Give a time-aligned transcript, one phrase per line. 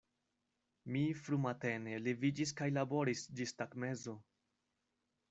[0.93, 4.17] Mi frumatene leviĝis kaj laboris ĝis tagmezo.